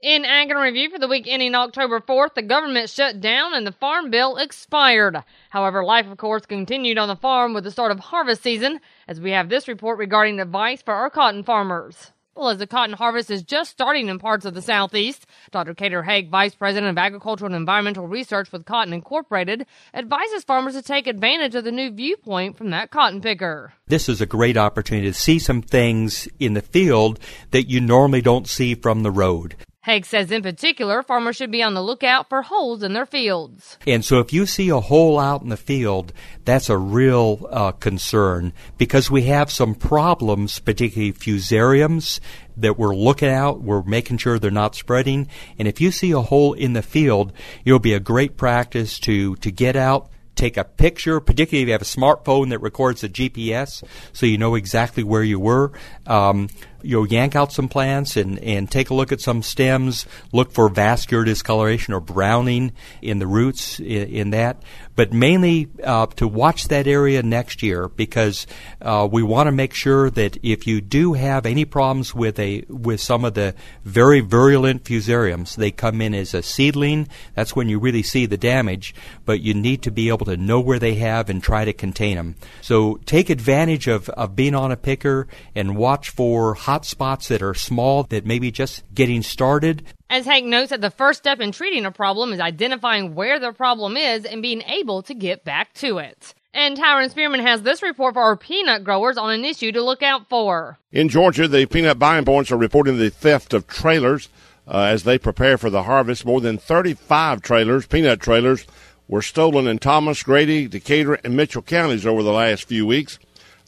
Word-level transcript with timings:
In 0.00 0.24
Ag 0.24 0.48
in 0.48 0.56
Review 0.56 0.90
for 0.90 1.00
the 1.00 1.08
week 1.08 1.26
ending 1.26 1.56
October 1.56 1.98
4th, 1.98 2.34
the 2.34 2.42
government 2.42 2.88
shut 2.88 3.20
down 3.20 3.52
and 3.52 3.66
the 3.66 3.72
Farm 3.72 4.10
Bill 4.12 4.36
expired. 4.36 5.24
However, 5.50 5.84
life, 5.84 6.06
of 6.06 6.16
course, 6.18 6.46
continued 6.46 6.98
on 6.98 7.08
the 7.08 7.16
farm 7.16 7.52
with 7.52 7.64
the 7.64 7.72
start 7.72 7.90
of 7.90 7.98
harvest 7.98 8.44
season, 8.44 8.78
as 9.08 9.20
we 9.20 9.32
have 9.32 9.48
this 9.48 9.66
report 9.66 9.98
regarding 9.98 10.38
advice 10.38 10.82
for 10.82 10.94
our 10.94 11.10
cotton 11.10 11.42
farmers. 11.42 12.12
Well, 12.36 12.50
as 12.50 12.58
the 12.58 12.68
cotton 12.68 12.94
harvest 12.94 13.28
is 13.28 13.42
just 13.42 13.72
starting 13.72 14.06
in 14.06 14.20
parts 14.20 14.44
of 14.44 14.54
the 14.54 14.62
southeast, 14.62 15.26
Dr. 15.50 15.74
Kater 15.74 16.04
Hake, 16.04 16.30
Vice 16.30 16.54
President 16.54 16.92
of 16.92 16.96
Agricultural 16.96 17.48
and 17.48 17.56
Environmental 17.56 18.06
Research 18.06 18.52
with 18.52 18.66
Cotton 18.66 18.92
Incorporated, 18.92 19.66
advises 19.92 20.44
farmers 20.44 20.74
to 20.74 20.82
take 20.82 21.08
advantage 21.08 21.56
of 21.56 21.64
the 21.64 21.72
new 21.72 21.90
viewpoint 21.90 22.56
from 22.56 22.70
that 22.70 22.92
cotton 22.92 23.20
picker. 23.20 23.72
This 23.88 24.08
is 24.08 24.20
a 24.20 24.26
great 24.26 24.56
opportunity 24.56 25.08
to 25.08 25.12
see 25.12 25.40
some 25.40 25.60
things 25.60 26.28
in 26.38 26.54
the 26.54 26.62
field 26.62 27.18
that 27.50 27.68
you 27.68 27.80
normally 27.80 28.22
don't 28.22 28.46
see 28.46 28.76
from 28.76 29.02
the 29.02 29.10
road. 29.10 29.56
Hake 29.88 30.04
says 30.04 30.30
in 30.30 30.42
particular, 30.42 31.02
farmers 31.02 31.36
should 31.36 31.50
be 31.50 31.62
on 31.62 31.72
the 31.72 31.82
lookout 31.82 32.28
for 32.28 32.42
holes 32.42 32.82
in 32.82 32.92
their 32.92 33.06
fields. 33.06 33.78
And 33.86 34.04
so 34.04 34.18
if 34.18 34.34
you 34.34 34.44
see 34.44 34.68
a 34.68 34.80
hole 34.80 35.18
out 35.18 35.40
in 35.40 35.48
the 35.48 35.56
field, 35.56 36.12
that's 36.44 36.68
a 36.68 36.76
real 36.76 37.48
uh, 37.50 37.72
concern 37.72 38.52
because 38.76 39.10
we 39.10 39.22
have 39.22 39.50
some 39.50 39.74
problems, 39.74 40.58
particularly 40.58 41.14
fusariums 41.14 42.20
that 42.58 42.78
we're 42.78 42.94
looking 42.94 43.30
out. 43.30 43.62
We're 43.62 43.82
making 43.82 44.18
sure 44.18 44.38
they're 44.38 44.50
not 44.50 44.74
spreading. 44.74 45.26
And 45.58 45.66
if 45.66 45.80
you 45.80 45.90
see 45.90 46.12
a 46.12 46.20
hole 46.20 46.52
in 46.52 46.74
the 46.74 46.82
field, 46.82 47.32
it'll 47.64 47.78
be 47.78 47.94
a 47.94 48.00
great 48.00 48.36
practice 48.36 48.98
to, 49.00 49.36
to 49.36 49.50
get 49.50 49.74
out, 49.74 50.10
take 50.34 50.56
a 50.56 50.64
picture, 50.64 51.18
particularly 51.18 51.62
if 51.62 51.68
you 51.68 51.72
have 51.72 51.82
a 51.82 51.84
smartphone 51.84 52.50
that 52.50 52.60
records 52.60 53.00
the 53.00 53.08
GPS 53.08 53.82
so 54.12 54.26
you 54.26 54.36
know 54.36 54.54
exactly 54.54 55.02
where 55.02 55.22
you 55.22 55.40
were. 55.40 55.72
Um, 56.06 56.48
you'll 56.82 57.06
yank 57.06 57.36
out 57.36 57.52
some 57.52 57.68
plants 57.68 58.16
and, 58.16 58.38
and 58.40 58.70
take 58.70 58.90
a 58.90 58.94
look 58.94 59.12
at 59.12 59.20
some 59.20 59.42
stems, 59.42 60.06
look 60.32 60.52
for 60.52 60.68
vascular 60.68 61.24
discoloration 61.24 61.94
or 61.94 62.00
browning 62.00 62.72
in 63.02 63.18
the 63.18 63.26
roots 63.26 63.80
in, 63.80 64.08
in 64.08 64.30
that. 64.30 64.62
But 64.94 65.12
mainly 65.12 65.68
uh, 65.84 66.06
to 66.16 66.26
watch 66.26 66.68
that 66.68 66.88
area 66.88 67.22
next 67.22 67.62
year 67.62 67.88
because 67.88 68.48
uh, 68.82 69.08
we 69.10 69.22
want 69.22 69.46
to 69.46 69.52
make 69.52 69.72
sure 69.72 70.10
that 70.10 70.38
if 70.42 70.66
you 70.66 70.80
do 70.80 71.12
have 71.12 71.46
any 71.46 71.64
problems 71.64 72.14
with 72.14 72.38
a 72.40 72.64
with 72.68 73.00
some 73.00 73.24
of 73.24 73.34
the 73.34 73.54
very 73.84 74.18
virulent 74.18 74.82
fusariums, 74.82 75.54
they 75.54 75.70
come 75.70 76.00
in 76.00 76.14
as 76.14 76.34
a 76.34 76.42
seedling. 76.42 77.06
That's 77.36 77.54
when 77.54 77.68
you 77.68 77.78
really 77.78 78.02
see 78.02 78.26
the 78.26 78.36
damage. 78.36 78.92
But 79.24 79.40
you 79.40 79.54
need 79.54 79.82
to 79.82 79.92
be 79.92 80.08
able 80.08 80.26
to 80.26 80.36
know 80.36 80.58
where 80.58 80.80
they 80.80 80.96
have 80.96 81.30
and 81.30 81.40
try 81.40 81.64
to 81.64 81.72
contain 81.72 82.16
them. 82.16 82.34
So 82.60 82.98
take 83.06 83.30
advantage 83.30 83.86
of, 83.86 84.08
of 84.10 84.34
being 84.34 84.56
on 84.56 84.72
a 84.72 84.76
picker 84.76 85.28
and 85.54 85.76
watch 85.76 86.10
for 86.10 86.54
hot 86.68 86.84
spots 86.84 87.28
that 87.28 87.40
are 87.40 87.54
small 87.54 88.02
that 88.02 88.26
may 88.26 88.38
be 88.38 88.50
just 88.50 88.84
getting 88.92 89.22
started. 89.22 89.82
As 90.10 90.26
Hank 90.26 90.44
notes 90.44 90.68
that 90.68 90.82
the 90.82 90.90
first 90.90 91.18
step 91.18 91.40
in 91.40 91.50
treating 91.50 91.86
a 91.86 91.90
problem 91.90 92.30
is 92.30 92.40
identifying 92.40 93.14
where 93.14 93.40
the 93.40 93.52
problem 93.52 93.96
is 93.96 94.26
and 94.26 94.42
being 94.42 94.60
able 94.60 95.00
to 95.04 95.14
get 95.14 95.44
back 95.44 95.72
to 95.76 95.96
it. 95.96 96.34
And 96.52 96.76
Tyron 96.76 97.08
Spearman 97.08 97.40
has 97.40 97.62
this 97.62 97.82
report 97.82 98.12
for 98.12 98.20
our 98.20 98.36
peanut 98.36 98.84
growers 98.84 99.16
on 99.16 99.32
an 99.32 99.46
issue 99.46 99.72
to 99.72 99.82
look 99.82 100.02
out 100.02 100.28
for. 100.28 100.76
In 100.92 101.08
Georgia, 101.08 101.48
the 101.48 101.64
peanut 101.64 101.98
buying 101.98 102.26
points 102.26 102.52
are 102.52 102.58
reporting 102.58 102.98
the 102.98 103.08
theft 103.08 103.54
of 103.54 103.66
trailers 103.66 104.28
uh, 104.66 104.82
as 104.82 105.04
they 105.04 105.16
prepare 105.16 105.56
for 105.56 105.70
the 105.70 105.84
harvest. 105.84 106.26
More 106.26 106.42
than 106.42 106.58
35 106.58 107.40
trailers, 107.40 107.86
peanut 107.86 108.20
trailers, 108.20 108.66
were 109.08 109.22
stolen 109.22 109.66
in 109.66 109.78
Thomas, 109.78 110.22
Grady, 110.22 110.68
Decatur, 110.68 111.14
and 111.24 111.34
Mitchell 111.34 111.62
counties 111.62 112.04
over 112.04 112.22
the 112.22 112.30
last 112.30 112.64
few 112.64 112.86
weeks. 112.86 113.18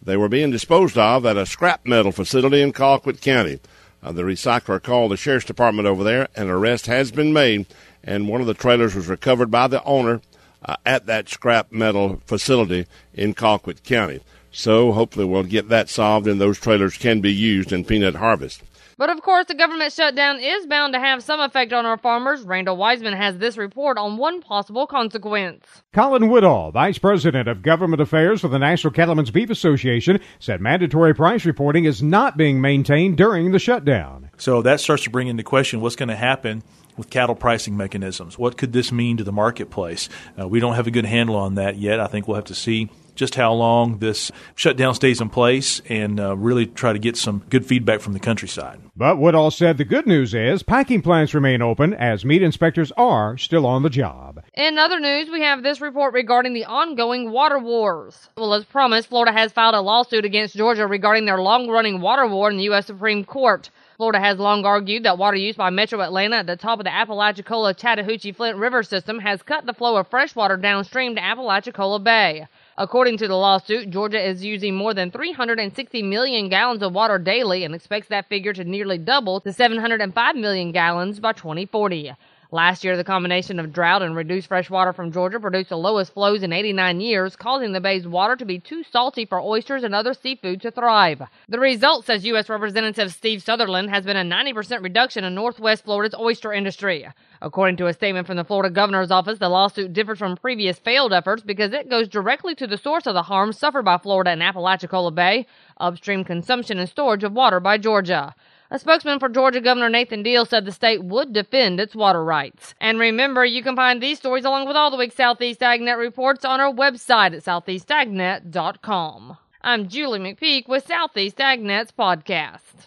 They 0.03 0.17
were 0.17 0.29
being 0.29 0.51
disposed 0.51 0.97
of 0.97 1.27
at 1.27 1.37
a 1.37 1.47
scrap 1.47 1.85
metal 1.85 2.13
facility 2.13 2.63
in 2.63 2.73
Colquitt 2.73 3.21
County. 3.21 3.61
Uh, 4.03 4.13
the 4.13 4.23
recycler 4.23 4.83
called 4.83 5.13
the 5.13 5.17
sheriff's 5.17 5.45
department 5.45 5.87
over 5.87 6.03
there. 6.03 6.29
An 6.35 6.49
arrest 6.49 6.87
has 6.87 7.11
been 7.11 7.33
made, 7.33 7.67
and 8.03 8.29
one 8.29 8.41
of 8.41 8.47
the 8.47 8.55
trailers 8.55 8.95
was 8.95 9.09
recovered 9.09 9.51
by 9.51 9.67
the 9.67 9.85
owner 9.85 10.23
uh, 10.65 10.77
at 10.87 11.07
that 11.07 11.29
scrap 11.29 11.71
metal 11.71 12.21
facility 12.25 12.87
in 13.13 13.35
Colquitt 13.35 13.83
County. 13.83 14.21
So 14.51 14.93
hopefully 14.93 15.27
we'll 15.27 15.45
get 15.45 15.69
that 15.69 15.89
solved, 15.89 16.27
and 16.27 16.41
those 16.41 16.59
trailers 16.59 16.97
can 16.97 17.21
be 17.21 17.33
used 17.33 17.73
in 17.73 17.85
peanut 17.85 18.17
harvest. 18.17 18.63
But 19.01 19.09
of 19.09 19.23
course, 19.23 19.47
the 19.47 19.55
government 19.55 19.95
shutdown 19.95 20.41
is 20.41 20.67
bound 20.67 20.93
to 20.93 21.01
have 21.01 21.23
some 21.23 21.41
effect 21.41 21.73
on 21.73 21.87
our 21.87 21.97
farmers. 21.97 22.43
Randall 22.43 22.77
Wiseman 22.77 23.15
has 23.15 23.39
this 23.39 23.57
report 23.57 23.97
on 23.97 24.19
one 24.19 24.43
possible 24.43 24.87
consequence. 24.87 25.65
Colin 25.95 26.29
Woodall, 26.29 26.71
Vice 26.71 26.99
President 26.99 27.49
of 27.49 27.63
Government 27.63 28.03
Affairs 28.03 28.43
for 28.43 28.49
the 28.49 28.59
National 28.59 28.93
Cattlemen's 28.93 29.31
Beef 29.31 29.49
Association, 29.49 30.21
said 30.39 30.61
mandatory 30.61 31.15
price 31.15 31.47
reporting 31.47 31.87
is 31.87 32.03
not 32.03 32.37
being 32.37 32.61
maintained 32.61 33.17
during 33.17 33.53
the 33.53 33.59
shutdown. 33.59 34.29
So 34.37 34.61
that 34.61 34.81
starts 34.81 35.05
to 35.05 35.11
bring 35.11 35.29
into 35.29 35.45
question 35.45 35.81
what's 35.81 35.97
going 35.97 36.11
to 36.11 36.15
happen 36.15 36.63
with 36.99 37.09
cattle 37.09 37.35
pricing 37.35 37.79
mechanisms. 37.79 38.39
What 38.39 38.59
could 38.59 38.75
this 38.75 38.93
mean 38.93 39.17
to 39.17 39.25
the 39.25 39.33
marketplace? 39.33 40.11
Uh, 40.39 40.47
we 40.47 40.61
don't 40.61 40.75
have 40.75 40.87
a 40.87 40.91
good 40.91 41.07
handle 41.07 41.37
on 41.37 41.55
that 41.55 41.79
yet. 41.79 42.01
I 42.01 42.07
think 42.07 42.29
we'll 42.29 42.35
have 42.35 42.45
to 42.45 42.55
see 42.55 42.91
just 43.21 43.35
how 43.35 43.53
long 43.53 43.99
this 43.99 44.33
shutdown 44.55 44.95
stays 44.95 45.21
in 45.21 45.29
place 45.29 45.83
and 45.91 46.19
uh, 46.19 46.35
really 46.39 46.65
try 46.65 46.91
to 46.91 46.99
get 46.99 47.19
some 47.19 47.45
good 47.51 47.67
feedback 47.67 48.01
from 48.01 48.15
the 48.15 48.19
countryside. 48.19 48.81
But 48.97 49.19
Woodall 49.19 49.51
said 49.51 49.77
the 49.77 49.85
good 49.85 50.07
news 50.07 50.33
is 50.33 50.63
packing 50.63 51.03
plants 51.03 51.35
remain 51.35 51.61
open 51.61 51.93
as 51.93 52.25
meat 52.25 52.43
inspectors 52.43 52.91
are 52.97 53.37
still 53.37 53.67
on 53.67 53.83
the 53.83 53.91
job. 53.91 54.43
In 54.55 54.79
other 54.79 54.99
news, 54.99 55.29
we 55.31 55.43
have 55.43 55.63
this 55.63 55.83
report 55.83 56.15
regarding 56.15 56.55
the 56.55 56.65
ongoing 56.65 57.31
water 57.31 57.59
wars. 57.59 58.31
Well, 58.39 58.55
as 58.55 58.65
promised, 58.65 59.11
Florida 59.11 59.33
has 59.33 59.53
filed 59.53 59.75
a 59.75 59.83
lawsuit 59.83 60.25
against 60.25 60.57
Georgia 60.57 60.87
regarding 60.87 61.27
their 61.27 61.43
long 61.43 61.69
running 61.69 62.01
water 62.01 62.27
war 62.27 62.51
in 62.51 62.57
the 62.57 62.65
U.S. 62.65 62.87
Supreme 62.87 63.25
Court. 63.25 63.69
Florida 63.99 64.19
has 64.19 64.39
long 64.39 64.65
argued 64.65 65.03
that 65.03 65.19
water 65.19 65.37
use 65.37 65.57
by 65.57 65.69
Metro 65.69 66.01
Atlanta 66.01 66.37
at 66.37 66.47
the 66.47 66.57
top 66.57 66.79
of 66.79 66.85
the 66.85 66.91
Apalachicola 66.91 67.75
Chattahoochee 67.75 68.33
Flint 68.33 68.57
River 68.57 68.83
system 68.83 69.19
has 69.19 69.43
cut 69.43 69.67
the 69.67 69.75
flow 69.75 69.97
of 69.97 70.09
fresh 70.09 70.35
water 70.35 70.57
downstream 70.57 71.17
to 71.17 71.21
Apalachicola 71.21 72.03
Bay. 72.03 72.47
According 72.81 73.19
to 73.19 73.29
the 73.29 73.37
lawsuit, 73.37 73.91
Georgia 73.91 74.19
is 74.19 74.43
using 74.43 74.75
more 74.75 74.95
than 74.95 75.11
360 75.11 76.03
million 76.03 76.49
gallons 76.49 76.83
of 76.83 76.95
water 76.95 77.19
daily 77.19 77.63
and 77.63 77.75
expects 77.75 78.09
that 78.09 78.27
figure 78.31 78.55
to 78.55 78.65
nearly 78.65 78.97
double 78.97 79.39
to 79.43 79.53
705 79.53 80.37
million 80.37 80.73
gallons 80.73 81.21
by 81.21 81.35
2040. 81.35 82.15
Last 82.53 82.83
year, 82.83 82.97
the 82.97 83.05
combination 83.05 83.61
of 83.61 83.73
drought 83.73 84.03
and 84.03 84.17
reduced 84.17 84.49
fresh 84.49 84.69
water 84.69 84.93
from 84.93 85.13
Georgia 85.13 85.39
produced 85.39 85.69
the 85.69 85.79
lowest 85.79 86.13
flows 86.13 86.43
in 86.43 86.53
89 86.53 87.01
years, 87.01 87.37
causing 87.37 87.71
the 87.71 87.81
bay's 87.81 88.09
water 88.09 88.35
to 88.35 88.45
be 88.45 88.59
too 88.59 88.83
salty 88.83 89.25
for 89.25 89.41
oysters 89.41 89.85
and 89.85 89.95
other 89.95 90.13
seafood 90.15 90.61
to 90.63 90.73
thrive. 90.73 91.23
The 91.49 91.61
result, 91.61 92.07
says 92.07 92.25
U.S. 92.25 92.49
Representative 92.49 93.13
Steve 93.13 93.45
Southerland, 93.45 93.91
has 93.91 94.05
been 94.05 94.17
a 94.17 94.25
90% 94.25 94.83
reduction 94.83 95.23
in 95.23 95.33
Northwest 95.33 95.85
Florida's 95.85 96.19
oyster 96.19 96.53
industry. 96.53 97.07
According 97.41 97.77
to 97.77 97.87
a 97.87 97.93
statement 97.93 98.27
from 98.27 98.37
the 98.37 98.45
Florida 98.45 98.69
governor's 98.69 99.13
office, 99.13 99.39
the 99.39 99.49
lawsuit 99.49 99.93
differs 99.93 100.19
from 100.19 100.37
previous 100.37 100.81
failed 100.81 101.13
efforts 101.13 101.45
because 101.45 101.73
it 101.73 101.89
goes 101.89 102.09
directly 102.09 102.57
to 102.57 102.67
the 102.67 102.77
source 102.77 103.07
of 103.07 103.15
the 103.15 103.23
harm 103.23 103.53
suffered 103.53 103.85
by 103.85 103.97
Florida 103.97 104.31
and 104.31 104.43
Apalachicola 104.43 105.13
Bay, 105.13 105.47
upstream 105.79 106.25
consumption 106.25 106.81
and 106.81 106.89
storage 106.89 107.23
of 107.23 107.33
water 107.33 107.61
by 107.61 107.79
Georgia. 107.79 108.35
A 108.73 108.79
spokesman 108.79 109.19
for 109.19 109.29
Georgia 109.29 109.61
Governor 109.61 109.89
Nathan 109.89 110.23
Deal 110.23 110.47
said 110.47 110.65
the 110.65 110.71
state 110.71 111.03
would 111.03 111.33
defend 111.33 111.81
its 111.81 111.97
water 111.97 112.23
rights. 112.23 112.77
And 112.81 113.01
remember, 113.01 113.45
you 113.45 113.65
can 113.65 113.75
find 113.75 114.01
these 114.01 114.19
stories 114.19 114.45
along 114.45 114.69
with 114.69 114.77
all 114.77 114.93
the 114.93 114.97
week's 114.97 115.17
Southeast 115.17 115.59
AgNet 115.59 115.99
reports 115.99 116.45
on 116.45 116.61
our 116.61 116.73
website 116.73 117.35
at 117.35 117.43
southeastagnet.com. 117.43 119.37
I'm 119.63 119.89
Julie 119.89 120.21
McPeak 120.21 120.69
with 120.69 120.87
Southeast 120.87 121.39
AgNet's 121.39 121.91
podcast. 121.91 122.87